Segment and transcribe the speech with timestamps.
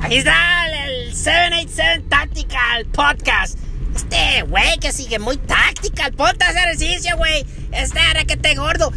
[0.00, 3.58] Aquí está el, 787 Tactical Podcast.
[3.94, 6.12] Este güey que sigue muy tactical.
[6.12, 7.46] Ponte a hacer ejercicio, güey.
[7.72, 8.92] Este era que te gordo.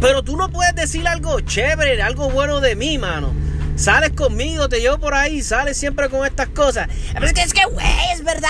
[0.00, 3.34] pero tú no puedes decir algo chévere, algo bueno de mí, mano.
[3.76, 6.88] Sales conmigo, te llevo por ahí, sales siempre con estas cosas.
[7.22, 8.48] Es que, es que, güey, es verdad.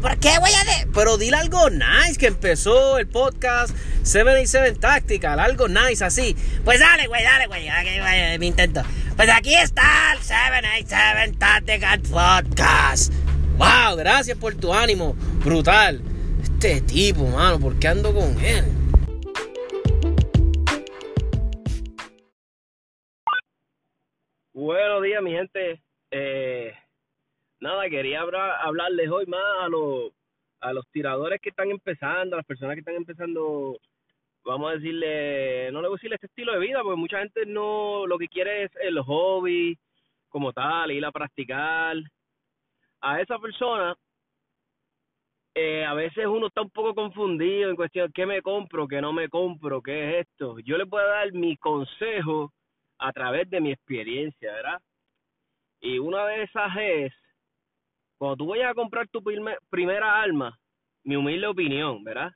[0.00, 0.86] ¿Por qué voy a de.?
[0.94, 6.36] Pero dile algo nice que empezó el podcast 77 Tactical, algo nice así.
[6.64, 7.68] Pues dale, güey, dale, güey.
[7.68, 8.82] Aquí, mi intento.
[9.16, 13.14] Pues aquí está el 787 Tactical Podcast.
[13.56, 15.14] Wow, gracias por tu ánimo.
[15.42, 16.02] Brutal.
[16.42, 18.66] Este tipo, mano, ¿por qué ando con él?
[24.52, 25.82] Buenos días, mi gente.
[26.10, 26.74] Eh,
[27.60, 30.12] nada, quería hablarles hoy más a los,
[30.60, 33.78] a los tiradores que están empezando, a las personas que están empezando,
[34.46, 37.44] vamos a decirle, no le voy a decirle este estilo de vida, porque mucha gente
[37.46, 39.76] no, lo que quiere es el hobby
[40.28, 41.96] como tal, ir a practicar.
[43.00, 43.96] A esa persona,
[45.54, 49.12] eh, a veces uno está un poco confundido en cuestión, ¿qué me compro, qué no
[49.12, 50.58] me compro, qué es esto?
[50.60, 52.52] Yo les voy a dar mi consejo
[52.98, 54.80] a través de mi experiencia, ¿verdad?
[55.80, 57.12] Y una de esas es
[58.16, 59.22] cuando tú vayas a comprar tu
[59.70, 60.56] primera arma,
[61.04, 62.32] mi humilde opinión, ¿verdad?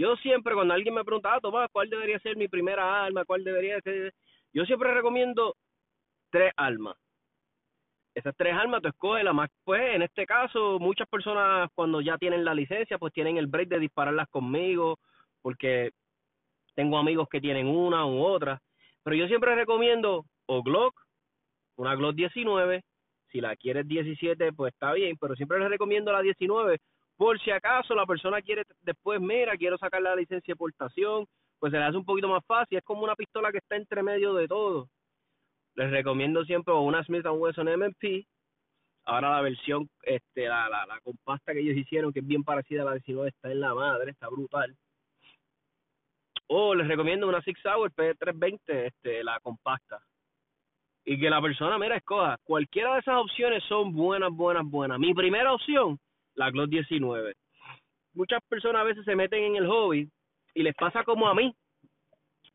[0.00, 3.26] Yo siempre, cuando alguien me pregunta, ah, Tomás, ¿cuál debería ser mi primera arma?
[3.26, 4.14] ¿Cuál debería ser?
[4.50, 5.56] Yo siempre recomiendo
[6.30, 6.96] tres armas.
[8.14, 12.16] Esas tres armas tú escoges la más, pues en este caso, muchas personas cuando ya
[12.16, 14.98] tienen la licencia, pues tienen el break de dispararlas conmigo,
[15.42, 15.90] porque
[16.74, 18.58] tengo amigos que tienen una u otra.
[19.02, 20.98] Pero yo siempre recomiendo o Glock,
[21.76, 22.82] una Glock 19,
[23.30, 26.78] si la quieres 17, pues está bien, pero siempre les recomiendo la 19
[27.20, 31.26] por si acaso la persona quiere después, mira, quiero sacar la licencia de portación,
[31.58, 34.02] pues se le hace un poquito más fácil, es como una pistola que está entre
[34.02, 34.88] medio de todo.
[35.74, 38.26] Les recomiendo siempre una Smith Wesson MP,
[39.04, 42.80] ahora la versión, este, la, la, la compacta que ellos hicieron, que es bien parecida
[42.80, 44.74] a la 19, está en la madre, está brutal.
[46.46, 50.02] O les recomiendo una Six Hour P320, este, la compacta
[51.04, 52.38] y que la persona, mira, escoja.
[52.44, 54.98] Cualquiera de esas opciones son buenas, buenas, buenas.
[54.98, 55.98] Mi primera opción,
[56.40, 57.34] la Glock 19.
[58.14, 60.08] Muchas personas a veces se meten en el hobby
[60.54, 61.54] y les pasa como a mí.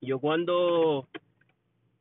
[0.02, 1.08] Yo cuando,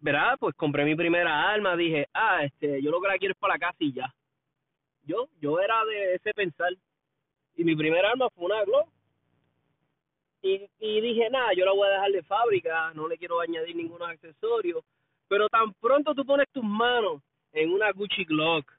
[0.01, 0.37] ¿verdad?
[0.41, 3.55] Pues compré mi primera arma, dije, ah, este, yo lo que la quiero es para
[3.55, 4.13] la casa y ya.
[5.03, 6.73] Yo, yo era de ese pensar.
[7.57, 8.89] Y mi primera arma fue una Glock.
[10.43, 13.77] Y, y dije, nada, yo la voy a dejar de fábrica, no le quiero añadir
[13.77, 14.83] ningún accesorio
[15.29, 17.23] pero tan pronto tú pones tus manos
[17.53, 18.71] en una Gucci Glock,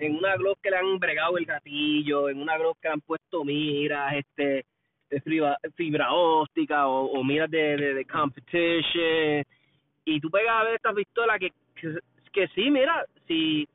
[0.00, 3.00] en una Glock que le han bregado el gatillo, en una Glock que le han
[3.02, 4.64] puesto miras, este,
[5.10, 5.20] de
[5.74, 9.44] fibra, óptica o, miras de, de, competition,
[10.04, 11.98] y tú pegas a ver esta pistola que, que,
[12.32, 13.68] que sí, mira, si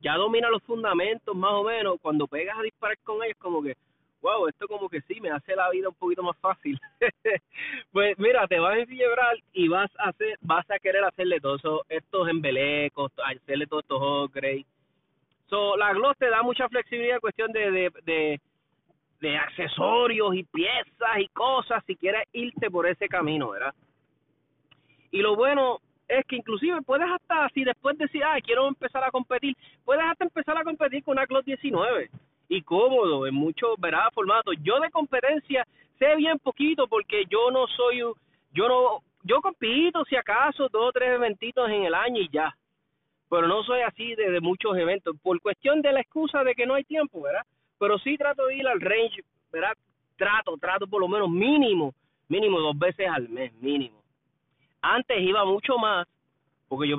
[0.00, 3.74] ya domina los fundamentos más o menos, cuando pegas a disparar con ellos como que
[4.22, 6.80] wow, esto como que sí me hace la vida un poquito más fácil.
[7.92, 11.60] pues mira, te vas a enfiebrar y vas a hacer, vas a querer hacerle todos
[11.88, 14.66] estos embelecos, hacerle todos estos upgrades.
[15.46, 18.40] So, la Gloss te da mucha flexibilidad en cuestión de, de, de,
[19.20, 23.74] de accesorios y piezas y cosas si quieres irte por ese camino, ¿verdad?
[25.10, 29.10] Y lo bueno es que inclusive puedes hasta, si después decir, ah, quiero empezar a
[29.10, 32.10] competir, puedes hasta empezar a competir con una Glock 19
[32.48, 34.10] y cómodo en muchos ¿verdad?
[34.12, 34.54] formatos.
[34.62, 35.66] Yo de competencia
[35.98, 37.98] sé bien poquito porque yo no soy,
[38.52, 42.54] yo no, yo compito si acaso dos o tres eventitos en el año y ya,
[43.28, 46.74] pero no soy así de, muchos eventos por cuestión de la excusa de que no
[46.74, 47.42] hay tiempo, ¿verdad?
[47.78, 49.22] Pero sí trato de ir al range,
[49.52, 49.72] ¿verdad?
[50.16, 51.94] Trato, trato por lo menos mínimo,
[52.28, 54.00] mínimo dos veces al mes, mínimo.
[54.80, 56.06] Antes iba mucho más
[56.68, 56.96] porque yo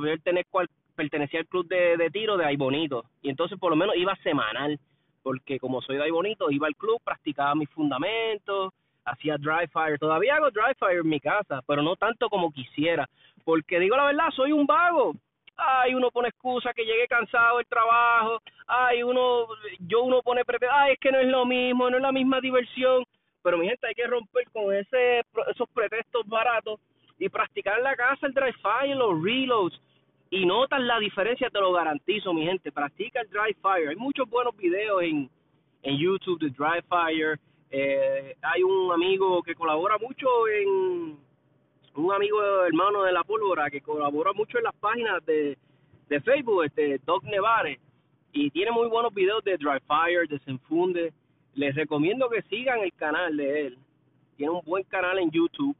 [0.96, 4.16] pertenecía al club de, de tiro de ahí bonito y entonces por lo menos iba
[4.18, 4.80] semanal
[5.28, 8.74] porque como soy de ahí bonito, iba al club, practicaba mis fundamentos,
[9.04, 13.06] hacía dry fire, todavía hago dry fire en mi casa, pero no tanto como quisiera,
[13.44, 15.14] porque digo la verdad, soy un vago.
[15.58, 19.48] Ay, uno pone excusa que llegue cansado del trabajo, ay, uno,
[19.80, 23.04] yo uno pone, ay, es que no es lo mismo, no es la misma diversión,
[23.42, 26.80] pero mi gente hay que romper con ese, esos pretextos baratos
[27.18, 29.82] y practicar en la casa el dry fire, los reloads,
[30.30, 32.72] y notas la diferencia, te lo garantizo, mi gente.
[32.72, 33.90] Practica el dry fire.
[33.90, 35.30] Hay muchos buenos videos en,
[35.84, 37.40] en YouTube de dry fire.
[37.70, 41.18] Eh, hay un amigo que colabora mucho en
[41.97, 45.58] un amigo hermano de la pólvora que colabora mucho en las páginas de,
[46.09, 47.79] de Facebook, este Doc Nevare,
[48.32, 51.11] y tiene muy buenos videos de dry fire, desenfunde.
[51.55, 53.78] Les recomiendo que sigan el canal de él.
[54.35, 55.76] Tiene un buen canal en YouTube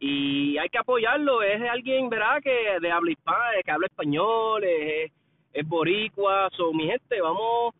[0.00, 1.40] y hay que apoyarlo.
[1.42, 5.12] Es alguien, ¿verdad?, que de habla hispana, que habla español, es,
[5.52, 7.74] es boricua, so mi gente, vamos,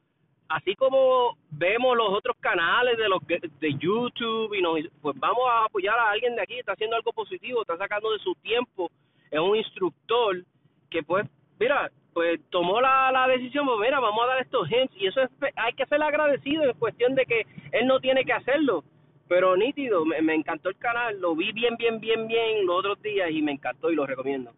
[0.49, 5.65] así como vemos los otros canales de los de YouTube y nos, pues vamos a
[5.65, 8.91] apoyar a alguien de aquí, está haciendo algo positivo, está sacando de su tiempo,
[9.31, 10.43] es un instructor
[10.91, 11.27] que pues,
[11.59, 15.21] mira, pues tomó la, la decisión, pues mira, vamos a dar estos hints y eso
[15.21, 18.85] es, hay que ser agradecido en cuestión de que él no tiene que hacerlo,
[19.29, 23.03] pero nítido, me, me encantó el canal, lo vi bien, bien, bien, bien los otros
[23.03, 24.53] días y me encantó y lo recomiendo.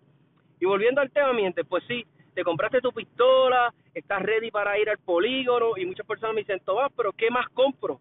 [0.61, 2.05] Y volviendo al tema, mi gente, pues sí,
[2.37, 6.61] te compraste tu pistola, estás ready para ir al polígono y muchas personas me dicen,
[6.61, 7.99] Tomás, pero ¿qué más compro?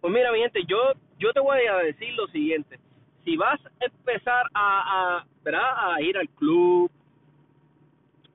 [0.00, 2.78] Pues mira, mi gente, yo, yo te voy a decir lo siguiente.
[3.24, 5.94] Si vas a empezar a, a, ¿verdad?
[5.94, 6.88] a ir al club,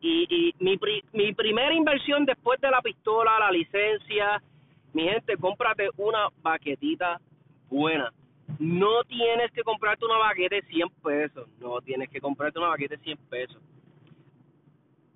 [0.01, 0.77] y, y mi,
[1.13, 4.43] mi primera inversión después de la pistola, la licencia,
[4.91, 7.21] mi gente, cómprate una baquetita
[7.69, 8.11] buena.
[8.59, 11.47] No tienes que comprarte una baqueta de 100 pesos.
[11.61, 13.61] No tienes que comprarte una baqueta de 100 pesos.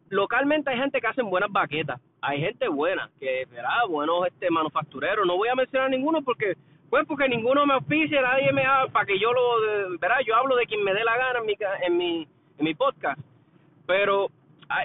[0.09, 1.99] Localmente hay gente que hacen buenas baquetas.
[2.21, 5.25] Hay gente buena, que verá, buenos este manufactureros.
[5.25, 6.55] No voy a mencionar ninguno porque
[6.89, 10.55] pues porque ninguno me oficia, nadie me habla para que yo lo verá, yo hablo
[10.55, 12.27] de quien me dé la gana en mi en mi
[12.57, 13.19] en mi podcast.
[13.85, 14.29] Pero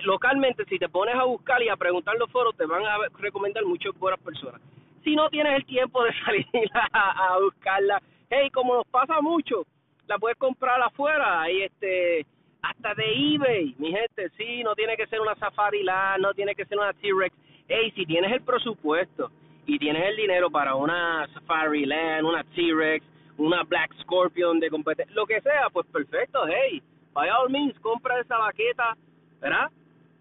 [0.05, 3.65] localmente si te pones a buscar y a preguntar los foros te van a recomendar
[3.65, 4.61] muchas buenas personas.
[5.05, 9.65] Si no tienes el tiempo de salir a, a buscarla, hey, como nos pasa mucho,
[10.07, 12.27] la puedes comprar afuera, ahí este,
[12.63, 16.55] hasta de eBay, mi gente, sí, no tiene que ser una Safari Land, no tiene
[16.55, 17.35] que ser una T-Rex,
[17.69, 19.31] hey, si tienes el presupuesto
[19.67, 23.05] y tienes el dinero para una Safari Land, una T-Rex,
[23.39, 26.81] una Black Scorpion de competencia, lo que sea, pues perfecto, hey,
[27.13, 28.97] by all means, compra esa baqueta,
[29.41, 29.71] ¿verdad?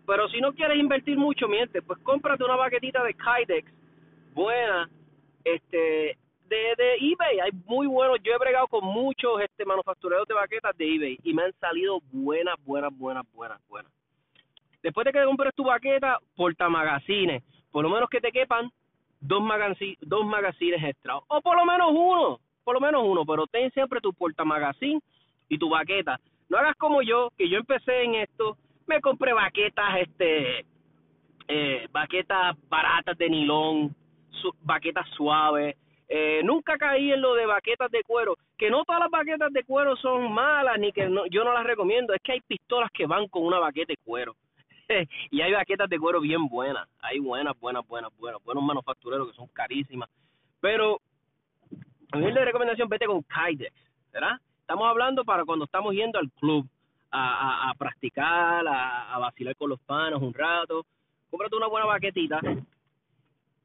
[0.08, 3.72] Pero si no quieres invertir mucho, miente, pues cómprate una baquetita de Kydex
[4.34, 4.90] buena,
[5.44, 6.18] este,
[6.52, 7.40] de, de eBay.
[7.40, 11.34] Hay muy buenos, yo he bregado con muchos este manufactureros de baquetas de eBay y
[11.34, 13.92] me han salido buenas, buenas, buenas, buenas, buenas.
[14.84, 18.70] Después de que compres tu baqueta, porta magazines, por lo menos que te quepan
[19.22, 23.48] dos, magazines dos magazines extra, o por lo menos uno, por lo menos uno, pero
[23.48, 25.00] ten siempre tu porta magazine
[25.48, 26.20] y tu baqueta.
[26.50, 28.58] No hagas como yo, que yo empecé en esto,
[28.88, 30.66] me compré baquetas, este,
[31.48, 33.96] eh, baquetas baratas de nilón,
[34.64, 35.78] baquetas suaves,
[36.14, 39.64] eh, nunca caí en lo de baquetas de cuero, que no todas las baquetas de
[39.64, 43.06] cuero son malas, ni que no, yo no las recomiendo, es que hay pistolas que
[43.06, 44.36] van con una baqueta de cuero.
[45.32, 49.38] y hay baquetas de cuero bien buenas, hay buenas, buenas, buenas, buenas, buenos manufactureros que
[49.38, 50.10] son carísimas.
[50.60, 51.00] Pero,
[52.12, 53.74] a mí de recomendación, vete con Kydex,
[54.12, 54.38] ¿verdad?
[54.60, 56.68] Estamos hablando para cuando estamos yendo al club
[57.10, 60.86] a, practicar, a, a vacilar con los panos un rato.
[61.30, 62.42] Cómprate una buena baquetita.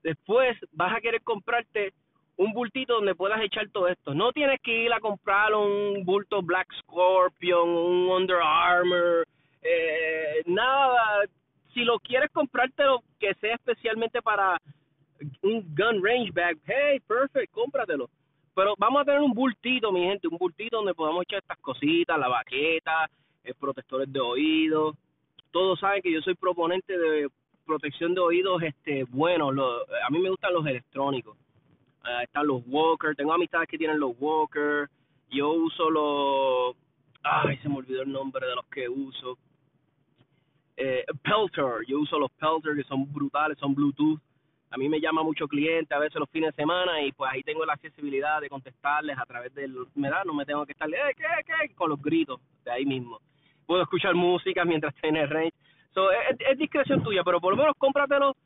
[0.05, 1.93] Después vas a querer comprarte
[2.37, 4.15] un bultito donde puedas echar todo esto.
[4.15, 9.27] No tienes que ir a comprar un bulto Black Scorpion, un Under Armour,
[9.63, 11.25] eh, nada.
[11.73, 14.61] Si lo quieres comprártelo que sea especialmente para
[15.43, 18.09] un gun range bag, hey, perfect, cómpratelo.
[18.55, 22.19] Pero vamos a tener un bultito, mi gente, un bultito donde podamos echar estas cositas,
[22.19, 23.09] la baqueta,
[23.45, 24.97] el protectores de oídos.
[25.51, 27.29] Todos saben que yo soy proponente de
[27.67, 31.37] protección de oídos este bueno a mí me gustan los electrónicos
[32.07, 34.89] uh, están los Walker, tengo amistades que tienen los Walker,
[35.31, 36.77] yo uso los,
[37.23, 39.39] ay, se me olvidó el nombre de los que uso,
[40.77, 44.21] eh, Pelter, yo uso los Pelter que son brutales, son Bluetooth,
[44.71, 47.43] a mí me llama mucho cliente a veces los fines de semana y pues ahí
[47.43, 50.97] tengo la accesibilidad de contestarles a través del, me da, no me tengo que estarle,
[50.97, 51.75] eh, ¿qué, qué?
[51.75, 53.21] Con los gritos de ahí mismo.
[53.65, 55.55] Puedo escuchar música mientras estoy en el range.
[55.93, 58.37] So, es, discreción tuya, pero por lo menos cómpratelo.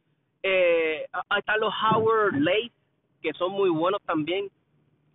[0.42, 1.04] Eh,
[1.36, 2.72] están los Howard Lace,
[3.20, 4.48] que son muy buenos también.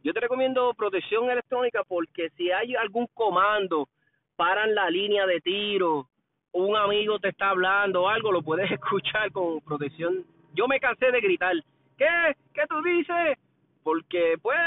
[0.03, 3.88] Yo te recomiendo protección electrónica porque si hay algún comando,
[4.35, 6.07] paran la línea de tiro,
[6.51, 10.24] un amigo te está hablando o algo, lo puedes escuchar con protección.
[10.53, 11.55] Yo me cansé de gritar,
[11.97, 12.33] ¿qué?
[12.53, 13.38] ¿Qué tú dices?
[13.83, 14.57] Porque pues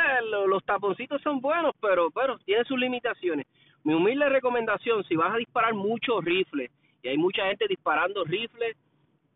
[0.47, 3.47] los taponcitos son buenos, pero pero tienen sus limitaciones.
[3.85, 6.71] Mi humilde recomendación, si vas a disparar muchos rifles,
[7.03, 8.77] y hay mucha gente disparando rifles,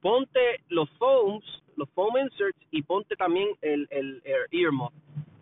[0.03, 4.93] ponte los foams los foam inserts y ponte también el, el, earmuff.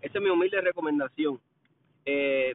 [0.02, 1.40] Esa es mi humilde recomendación.
[2.04, 2.54] Eh,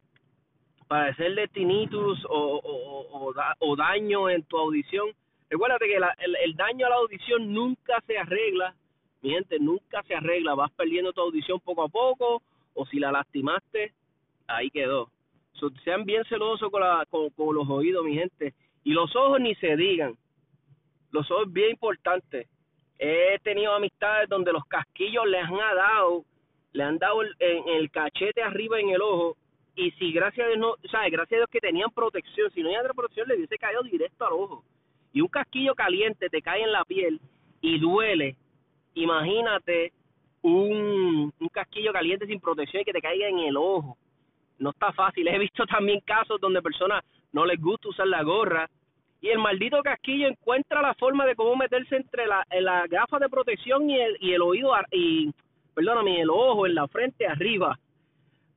[0.88, 5.08] para hacerle tinnitus o, o, o, daño en tu audición,
[5.50, 8.74] recuérdate que el, el, daño a la audición nunca se arregla,
[9.22, 12.42] mi gente, nunca se arregla, vas perdiendo tu audición poco a poco,
[12.74, 13.92] o si la lastimaste,
[14.46, 15.10] ahí quedó.
[15.84, 19.76] sean bien celosos con, la, con los oídos, mi gente, y los ojos ni se
[19.76, 20.16] digan,
[21.16, 22.46] los ojos bien importantes,
[22.98, 26.24] He tenido amistades donde los casquillos les han dado,
[26.72, 29.36] le han dado en el, cachete arriba en el ojo
[29.74, 31.12] y si gracias a Dios no, ¿sabes?
[31.12, 34.32] Gracias a Dios que tenían protección, si no había protección le hubiese caído directo al
[34.32, 34.64] ojo.
[35.12, 37.20] y un casquillo caliente te cae en la piel
[37.60, 38.36] y duele,
[38.94, 39.92] imagínate
[40.40, 43.98] un, un casquillo caliente sin protección y que te caiga en el ojo.
[44.58, 45.28] No está fácil.
[45.28, 48.70] He visto también casos donde personas no les gusta usar la gorra
[49.20, 53.28] y el maldito casquillo encuentra la forma de cómo meterse entre la, la gafa de
[53.28, 55.32] protección y el, y el oído y
[55.74, 57.78] perdóname, el ojo, en la frente arriba.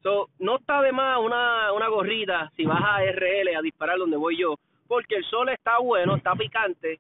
[0.02, 4.16] So, no está de más una, una gorrita si vas a RL a disparar donde
[4.16, 4.56] voy yo,
[4.88, 7.00] porque el sol está bueno, está picante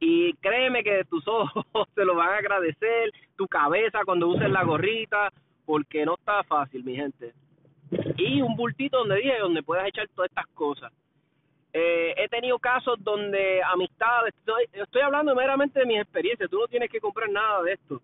[0.00, 4.64] y créeme que tus ojos te lo van a agradecer, tu cabeza cuando uses la
[4.64, 5.30] gorrita,
[5.66, 7.32] porque no está fácil, mi gente.
[8.16, 10.92] Y un bultito donde dije, donde puedas echar todas estas cosas.
[11.72, 14.34] Eh, he tenido casos donde amistades,
[14.72, 18.02] estoy, hablando meramente de mis experiencias, tú no tienes que comprar nada de esto.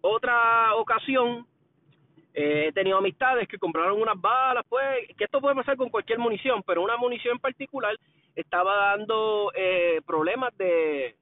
[0.00, 1.46] Otra ocasión,
[2.32, 6.18] eh, he tenido amistades que compraron unas balas, pues, que esto puede pasar con cualquier
[6.18, 7.94] munición, pero una munición en particular
[8.34, 11.16] estaba dando eh, problemas de,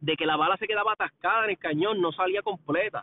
[0.00, 3.02] de que la bala se quedaba atascada en el cañón, no salía completa.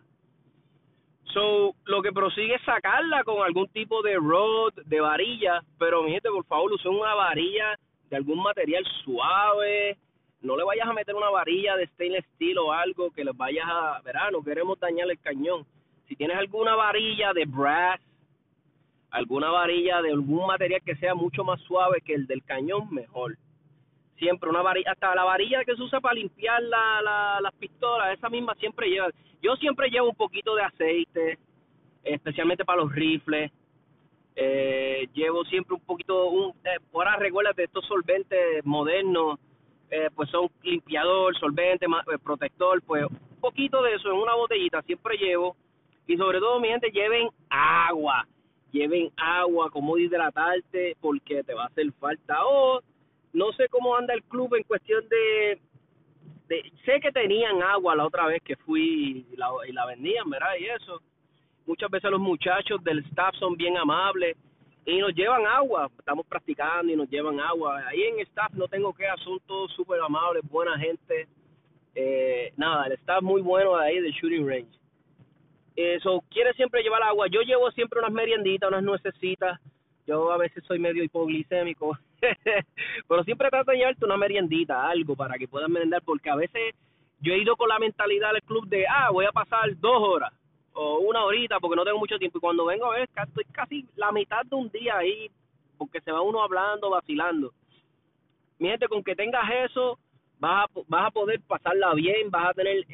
[1.34, 6.12] So, lo que prosigue es sacarla con algún tipo de rod, de varilla, pero mi
[6.12, 7.78] gente, por favor, usen una varilla
[8.10, 9.98] de algún material suave,
[10.42, 13.66] no le vayas a meter una varilla de stainless steel o algo que les vayas
[13.66, 15.66] a, verá, no queremos dañar el cañón.
[16.08, 18.02] Si tienes alguna varilla de brass,
[19.12, 23.38] alguna varilla de algún material que sea mucho más suave que el del cañón, mejor.
[24.22, 28.16] Siempre una varilla, hasta la varilla que se usa para limpiar la, la, las pistolas,
[28.16, 29.10] esa misma siempre lleva.
[29.42, 31.40] Yo siempre llevo un poquito de aceite,
[32.04, 33.52] especialmente para los rifles.
[34.36, 39.40] Eh, llevo siempre un poquito, un, eh, ahora de estos solventes modernos,
[39.90, 44.84] eh, pues son limpiador, solvente, eh, protector, pues un poquito de eso en una botellita
[44.84, 45.56] siempre llevo.
[46.06, 48.28] Y sobre todo, mi gente, lleven agua
[48.72, 52.46] lleven agua, como hidratarte, porque te va a hacer falta.
[52.46, 52.82] O
[53.34, 55.60] no sé cómo anda el club en cuestión de,
[56.48, 60.56] de sé que tenían agua la otra vez que fui y la, vendían, ¿verdad?
[60.60, 61.02] Y eso.
[61.66, 64.36] Muchas veces los muchachos del staff son bien amables
[64.86, 65.90] y nos llevan agua.
[65.98, 67.84] Estamos practicando y nos llevan agua.
[67.88, 69.06] Ahí en staff no tengo que,
[69.46, 71.28] todos súper amables, buena gente.
[71.94, 74.82] Eh, nada, el staff muy bueno ahí del shooting range
[75.76, 77.28] eso quiere siempre llevar agua.
[77.28, 79.60] Yo llevo siempre unas merienditas, unas nuecesitas.
[80.06, 81.98] Yo a veces soy medio hipoglicémico,
[83.08, 86.76] pero siempre trato de llevarte una meriendita, algo para que puedas merendar, porque a veces
[87.20, 90.32] yo he ido con la mentalidad del club de, ah, voy a pasar dos horas
[90.74, 92.38] o una horita porque no tengo mucho tiempo.
[92.38, 95.30] Y cuando vengo ver, estoy casi la mitad de un día ahí,
[95.78, 97.52] porque se va uno hablando, vacilando.
[98.60, 99.98] Mi gente, con que tengas eso,
[100.40, 102.86] vas a, vas a poder pasarla bien, vas a tener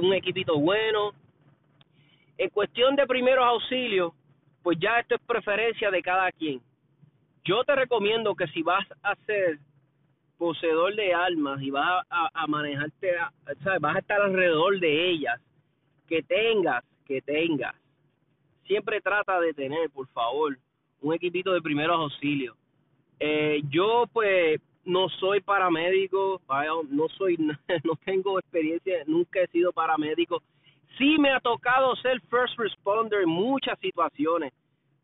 [0.00, 1.12] un equipito bueno
[2.38, 4.12] en cuestión de primeros auxilios,
[4.62, 6.60] pues ya esto es preferencia de cada quien.
[7.48, 9.58] Yo te recomiendo que si vas a ser
[10.36, 13.14] poseedor de armas y vas a, manejarte,
[13.64, 13.80] ¿sabes?
[13.80, 15.40] vas a estar alrededor de ellas,
[16.06, 17.74] que tengas, que tengas.
[18.66, 20.58] Siempre trata de tener, por favor,
[21.00, 22.54] un equipito de primeros auxilios.
[23.18, 26.42] Eh, yo pues no soy paramédico,
[26.90, 27.38] no soy,
[27.84, 30.42] no tengo experiencia, nunca he sido paramédico
[30.98, 34.52] sí me ha tocado ser first responder en muchas situaciones.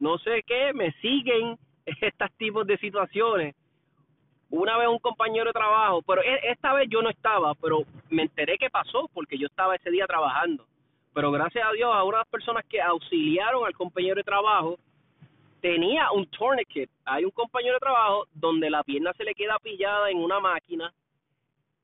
[0.00, 1.56] No sé qué, me siguen
[1.87, 3.55] estos tipos de situaciones.
[4.50, 8.23] Una vez un compañero de trabajo, pero e, esta vez yo no estaba, pero me
[8.23, 10.67] enteré que pasó porque yo estaba ese día trabajando.
[11.12, 14.79] Pero gracias a Dios, a unas personas que auxiliaron al compañero de trabajo,
[15.61, 16.91] tenía un tourniquet.
[17.05, 20.93] Hay un compañero de trabajo donde la pierna se le queda pillada en una máquina,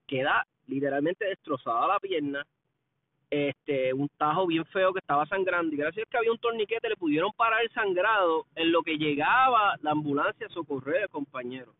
[0.06, 2.44] queda literalmente destrozada la pierna,
[3.30, 6.88] este un tajo bien feo que estaba sangrando y gracias a que había un torniquete
[6.88, 11.72] le pudieron parar el sangrado en lo que llegaba la ambulancia a socorrer al compañero.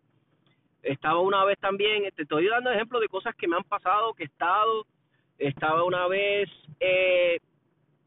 [0.83, 4.23] Estaba una vez también, te estoy dando ejemplos de cosas que me han pasado, que
[4.23, 4.87] he estado,
[5.38, 7.38] estaba una vez eh,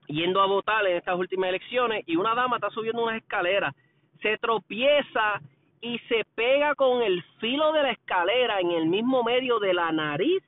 [0.08, 3.76] yendo a votar en estas últimas elecciones y una dama está subiendo unas escaleras,
[4.22, 5.42] se tropieza
[5.82, 9.92] y se pega con el filo de la escalera en el mismo medio de la
[9.92, 10.42] nariz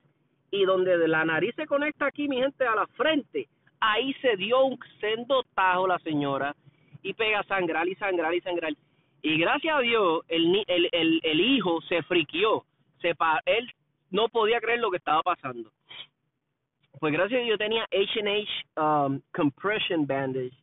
[0.56, 3.48] y donde de la nariz se conecta aquí, mi gente, a la frente,
[3.80, 6.56] ahí se dio un sendo tajo la señora
[7.04, 8.74] y pega sangrar y sangrar y sangrar.
[9.22, 12.64] Y gracias a Dios, el, el, el, el hijo se friquió,
[13.02, 13.14] se
[13.46, 13.72] él
[14.12, 15.72] no podía creer lo que estaba pasando.
[17.00, 20.56] Pues gracias a Dios tenía H&H um, Compression Bandage,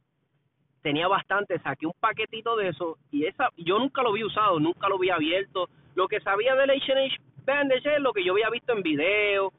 [0.80, 4.88] tenía bastante, saqué un paquetito de eso y esa yo nunca lo había usado, nunca
[4.88, 5.68] lo había abierto.
[5.94, 9.52] Lo que sabía del H&H Bandage es lo que yo había visto en video,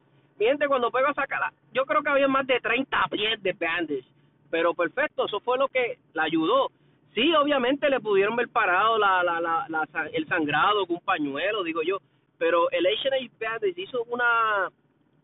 [0.67, 4.05] cuando pego a sacarla, yo creo que había más de 30 pies de bandage,
[4.49, 6.71] pero perfecto, eso fue lo que la ayudó.
[7.13, 11.81] Sí, obviamente le pudieron ver parado la, la, la, el sangrado con un pañuelo, digo
[11.83, 11.99] yo,
[12.37, 14.69] pero el HNA Bandage hizo una,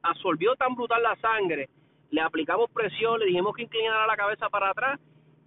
[0.04, 1.68] absorbió tan brutal la sangre,
[2.12, 5.00] le aplicamos presión, le dijimos que inclinara la cabeza para atrás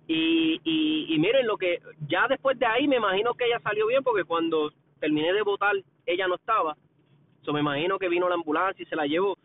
[0.09, 3.87] y, y, y miren lo que, ya después de ahí me imagino que ella salió
[3.87, 5.75] bien porque cuando terminé de votar
[6.07, 6.77] ella no estaba,
[7.43, 9.37] so me imagino que vino la ambulancia y se la llevó.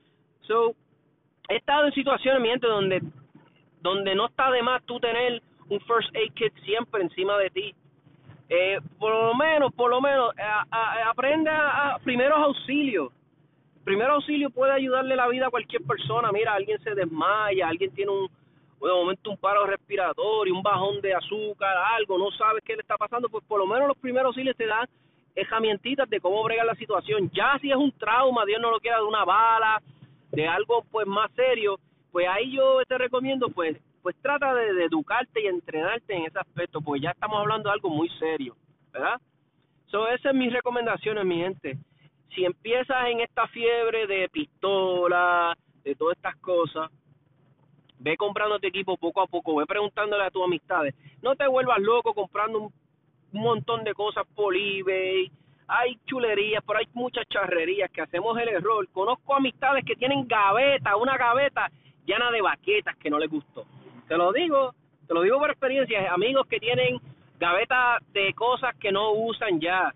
[0.47, 0.75] So,
[1.49, 3.01] he estado en situaciones, mi gente, donde,
[3.81, 7.75] donde no está de más tú tener un first aid kit siempre encima de ti.
[8.49, 10.33] Eh, por lo menos, por lo menos,
[11.09, 13.11] aprende a, primeros auxilios.
[13.83, 16.31] Primeros auxilios puede ayudarle la vida a cualquier persona.
[16.31, 18.27] Mira, alguien se desmaya, alguien tiene un,
[18.81, 22.97] de momento un paro respiratorio, un bajón de azúcar, algo, no sabes qué le está
[22.97, 24.87] pasando, pues por lo menos los primeros auxilios te dan
[25.35, 27.29] herramientitas de cómo bregar la situación.
[27.33, 29.81] Ya si es un trauma, Dios no lo quiera, de una bala,
[30.31, 31.79] de algo pues más serio,
[32.11, 36.79] pues ahí yo te recomiendo pues pues trata de, educarte y entrenarte en ese aspecto,
[36.79, 38.55] porque ya estamos hablando de algo muy serio,
[38.93, 39.19] ¿verdad?
[39.87, 41.77] So, esas son mis recomendaciones, mi gente.
[42.33, 45.53] Si empiezas en esta fiebre de pistola,
[45.83, 46.89] de todas estas cosas,
[47.99, 50.95] ve comprando tu equipo poco a poco, ve preguntándole a tus amistades.
[51.21, 52.73] No te vuelvas loco comprando un,
[53.33, 55.29] un montón de cosas por eBay.
[55.67, 58.87] Hay chulerías, pero hay muchas charrerías que hacemos el error.
[58.93, 61.69] Conozco amistades que tienen gaveta, una gaveta
[62.05, 63.65] llena de baquetas que no les gustó.
[64.07, 64.73] Te lo digo,
[65.07, 67.01] te lo digo por experiencia, amigos que tienen
[67.37, 69.93] gavetas de cosas que no usan ya.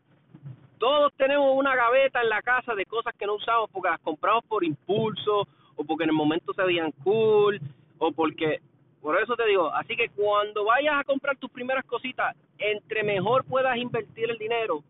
[0.78, 4.44] Todos tenemos una gaveta en la casa de cosas que no usamos porque las compramos
[4.46, 7.62] por impulso o porque en el momento se veían cool
[7.98, 8.60] o porque
[9.02, 13.46] por eso te digo, así que cuando vayas a comprar tus primeras cositas, entre mejor
[13.46, 14.84] puedas invertir el dinero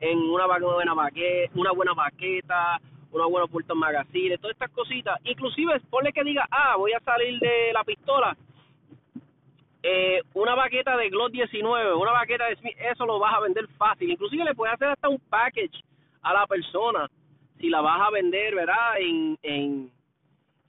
[0.00, 2.80] en una buena baqueta, una buena baqueta,
[3.12, 7.38] una buena puerta magazine, todas estas cositas, inclusive ponle que diga, ah, voy a salir
[7.38, 8.36] de la pistola,
[9.82, 13.68] eh, una baqueta de Glock 19, una baqueta de Smith, eso lo vas a vender
[13.78, 14.10] fácil.
[14.10, 15.80] Inclusive le puedes hacer hasta un package
[16.22, 17.08] a la persona
[17.60, 18.98] si la vas a vender, ¿verdad?
[18.98, 19.90] En, en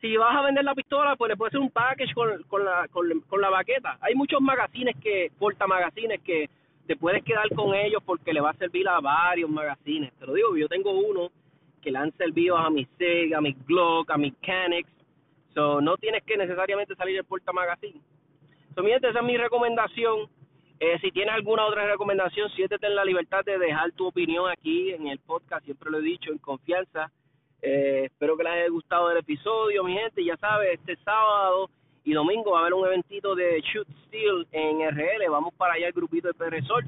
[0.02, 2.88] si vas a vender la pistola, pues le puedes hacer un package con, con, la,
[2.90, 3.98] con, la baqueta.
[4.02, 6.48] Hay muchos magazines que, porta magazines que
[6.88, 10.12] te puedes quedar con ellos porque le va a servir a varios magazines.
[10.18, 11.30] Te lo digo, yo tengo uno
[11.82, 14.90] que le han servido a mi Sega, a mi Glock, a mi Canex.
[15.54, 18.02] So, no tienes que necesariamente salir del porta magazine
[18.86, 20.30] esa es mi recomendación.
[20.80, 24.92] Eh, si tienes alguna otra recomendación, siéntete en la libertad de dejar tu opinión aquí
[24.92, 27.12] en el podcast, siempre lo he dicho, en confianza.
[27.62, 30.24] Eh, espero que les haya gustado el episodio, mi gente.
[30.24, 31.72] Ya sabes, este sábado
[32.08, 35.30] y domingo va a haber un eventito de Shoot Steel en RL.
[35.30, 36.86] Vamos para allá el grupito de Perresol.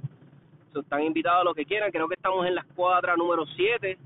[0.73, 1.91] están invitados a lo que quieran.
[1.91, 3.97] Creo que estamos en la escuadra número 7.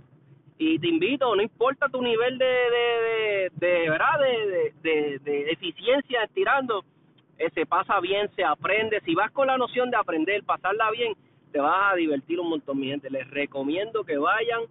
[0.58, 4.20] Y te invito, no importa tu nivel de, de, de, ¿verdad?
[4.22, 6.84] De, de, de eficiencia estirando
[7.38, 9.00] eh, se pasa bien, se aprende.
[9.06, 11.14] Si vas con la noción de aprender, pasarla bien,
[11.52, 13.12] te vas a divertir un montón, mi gente.
[13.12, 14.64] Les recomiendo que vayan.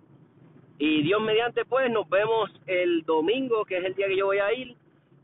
[0.76, 4.38] Y Dios mediante, pues nos vemos el domingo, que es el día que yo voy
[4.38, 4.74] a ir.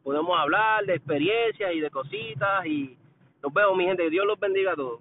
[0.08, 2.64] Podemos hablar de experiencias y de cositas.
[2.64, 2.96] Y
[3.42, 4.08] nos vemos, mi gente.
[4.08, 5.00] Dios los bendiga a todos.